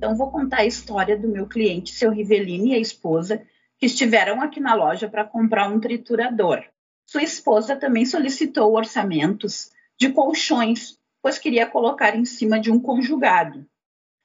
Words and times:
Então, 0.00 0.16
vou 0.16 0.30
contar 0.30 0.60
a 0.60 0.64
história 0.64 1.14
do 1.14 1.28
meu 1.28 1.46
cliente, 1.46 1.92
seu 1.92 2.10
Rivelini 2.10 2.70
e 2.70 2.74
a 2.74 2.78
esposa, 2.78 3.46
que 3.78 3.84
estiveram 3.84 4.40
aqui 4.40 4.58
na 4.58 4.72
loja 4.72 5.10
para 5.10 5.26
comprar 5.26 5.68
um 5.68 5.78
triturador. 5.78 6.64
Sua 7.04 7.22
esposa 7.22 7.76
também 7.76 8.06
solicitou 8.06 8.74
orçamentos 8.74 9.70
de 9.98 10.08
colchões, 10.08 10.98
pois 11.20 11.36
queria 11.36 11.66
colocar 11.66 12.16
em 12.16 12.24
cima 12.24 12.58
de 12.58 12.70
um 12.70 12.80
conjugado. 12.80 13.66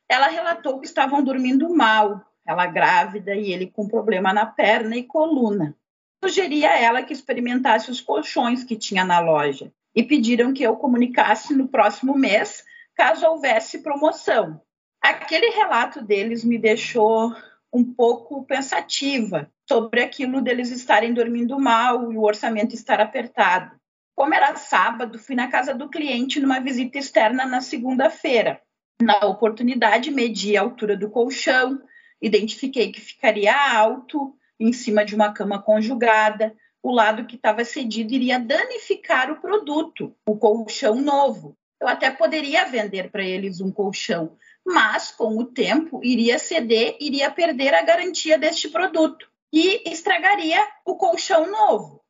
Ela 0.07 0.30
relatou 0.30 0.80
que 0.80 0.85
estavam 0.85 1.21
dormindo 1.21 1.67
mal, 1.76 2.26
ela 2.48 2.67
grávida 2.67 3.35
e 3.35 3.52
ele 3.52 3.67
com 3.67 3.85
problema 3.85 4.31
na 4.31 4.45
perna 4.45 4.95
e 4.95 5.03
coluna. 5.03 5.76
Sugeri 6.23 6.66
a 6.66 6.80
ela 6.80 7.03
que 7.03 7.12
experimentasse 7.12 7.91
os 7.91 7.99
colchões 7.99 8.63
que 8.63 8.77
tinha 8.77 9.03
na 9.03 9.20
loja 9.20 9.73
e 9.94 10.02
pediram 10.02 10.53
que 10.53 10.63
eu 10.63 10.77
comunicasse 10.77 11.53
no 11.53 11.67
próximo 11.67 12.17
mês, 12.17 12.63
caso 12.95 13.26
houvesse 13.27 13.80
promoção. 13.80 14.62
Aquele 15.05 15.52
relato 15.52 16.02
deles 16.02 16.44
me 16.44 16.58
deixou 16.58 17.32
um 17.72 17.84
pouco 17.84 18.44
pensativa 18.44 19.48
sobre 19.70 20.02
aquilo 20.02 20.41
deles 20.41 20.72
estarem 20.72 21.14
dormindo 21.14 21.59
mal 21.59 22.12
e 22.12 22.18
o 22.18 22.23
orçamento 22.23 22.73
estar 22.73 23.00
apertado. 23.00 23.80
Como 24.16 24.34
era 24.34 24.55
sábado, 24.55 25.20
fui 25.20 25.36
na 25.36 25.48
casa 25.48 25.76
do 25.76 25.90
cliente 25.90 26.40
numa 26.40 26.59
visita 26.59 26.98
externa 26.98 27.45
na 27.45 27.62
segunda-feira. 27.62 28.59
Na 29.00 29.20
oportunidade, 29.28 30.09
medi 30.09 30.58
a 30.58 30.62
altura 30.62 30.98
do 30.98 31.12
colchão, 31.12 31.80
identifiquei 32.20 32.92
que 32.92 33.00
ficaria 33.00 33.53
alto, 33.78 34.36
em 34.59 34.73
cima 34.73 35.06
de 35.06 35.14
uma 35.14 35.31
cama 35.31 35.62
conjugada, 35.62 36.56
o 36.81 36.92
lado 36.92 37.28
que 37.28 37.36
estava 37.36 37.64
cedido 37.64 38.12
iria 38.12 38.40
danificar 38.40 39.31
o 39.31 39.40
produto, 39.40 40.16
o 40.25 40.36
colchão 40.36 40.95
novo. 40.95 41.56
Eu 41.86 41.89
até 41.89 42.09
poderia 42.09 42.66
vender 42.66 43.11
para 43.11 43.23
eles 43.23 43.61
um 43.61 43.72
colchão, 43.72 44.36
mas 44.66 45.11
com 45.11 45.38
o 45.38 45.45
tempo 45.45 46.02
iria 46.03 46.39
ceder, 46.39 46.97
iria 47.00 47.30
perder 47.30 47.75
a 47.75 47.83
garantia 47.83 48.39
deste 48.39 48.69
produto 48.69 49.30
e 49.53 49.88
estragaria 49.88 50.67
o 50.83 50.95
colchão 50.95 51.45
novo. 51.45 52.03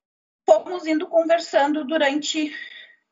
Fomos 0.49 0.87
indo 0.87 1.07
conversando 1.07 1.83
durante 1.83 2.55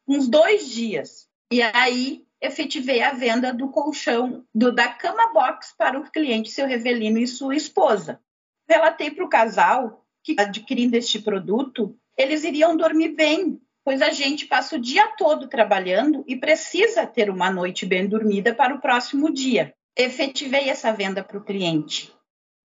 uns 0.08 0.30
dois 0.30 0.69
dias 0.69 1.28
e 1.52 1.61
aí 1.61 2.25
efetivei 2.39 3.02
a 3.02 3.11
venda 3.11 3.53
do 3.53 3.67
colchão 3.67 4.45
do, 4.56 4.72
da 4.72 4.88
cama 4.88 5.34
box 5.34 5.75
para 5.78 6.00
o 6.00 6.09
cliente, 6.09 6.50
seu 6.50 6.66
Revelino 6.66 7.17
e 7.17 7.28
sua 7.28 7.58
esposa. 7.58 8.22
Relatei 8.69 9.11
para 9.11 9.25
o 9.25 9.30
casal 9.30 10.08
que 10.23 10.34
adquirindo 10.39 10.95
este 10.95 11.22
produto, 11.22 12.00
eles 12.17 12.45
iriam 12.45 12.78
dormir 12.78 13.09
bem, 13.09 13.61
pois 13.84 14.02
a 14.02 14.12
gente 14.12 14.45
passa 14.45 14.76
o 14.76 14.80
dia 14.80 15.08
todo 15.17 15.48
trabalhando 15.48 16.23
e 16.28 16.36
precisa 16.36 17.06
ter 17.06 17.30
uma 17.30 17.52
noite 17.52 17.86
bem 17.86 18.08
dormida 18.08 18.53
para 18.53 18.75
o 18.75 18.81
próximo 18.81 19.31
dia. 19.31 19.73
Efetivei 19.98 20.70
essa 20.70 20.92
venda 20.92 21.23
para 21.23 21.38
o 21.38 21.44
cliente. 21.44 22.12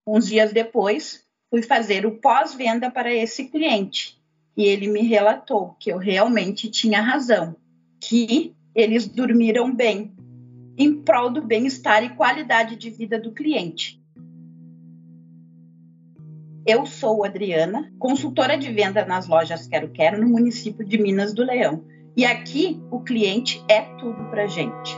Uns 0.06 0.26
dias 0.26 0.52
depois, 0.52 1.24
fui 1.50 1.62
fazer 1.62 2.06
o 2.06 2.18
pós-venda 2.20 2.90
para 2.90 3.12
esse 3.12 3.44
cliente 3.48 4.18
e 4.56 4.64
ele 4.64 4.88
me 4.88 5.02
relatou 5.02 5.76
que 5.78 5.90
eu 5.90 5.98
realmente 5.98 6.68
tinha 6.68 7.00
razão, 7.00 7.54
que 8.02 8.54
eles 8.74 9.06
dormiram 9.06 9.72
bem, 9.72 10.12
em 10.76 11.02
prol 11.02 11.30
do 11.30 11.40
bem-estar 11.40 12.02
e 12.02 12.16
qualidade 12.16 12.74
de 12.76 12.90
vida 12.90 13.20
do 13.20 13.32
cliente. 13.32 14.02
Eu 16.68 16.84
sou 16.84 17.24
Adriana, 17.24 17.90
consultora 17.98 18.54
de 18.54 18.70
venda 18.70 19.02
nas 19.06 19.26
lojas 19.26 19.66
Quero 19.66 19.88
Quero 19.88 20.20
no 20.20 20.28
município 20.28 20.84
de 20.84 20.98
Minas 20.98 21.32
do 21.32 21.42
Leão. 21.42 21.82
E 22.14 22.26
aqui 22.26 22.78
o 22.90 23.00
cliente 23.00 23.64
é 23.70 23.80
tudo 23.96 24.22
para 24.28 24.46
gente. 24.46 24.94